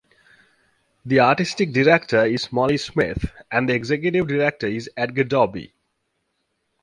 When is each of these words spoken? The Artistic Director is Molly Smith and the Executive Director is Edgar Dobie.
The 1.05 1.19
Artistic 1.19 1.73
Director 1.73 2.25
is 2.25 2.51
Molly 2.51 2.77
Smith 2.77 3.31
and 3.51 3.69
the 3.69 3.75
Executive 3.75 4.27
Director 4.27 4.65
is 4.65 4.89
Edgar 4.97 5.25
Dobie. 5.25 5.75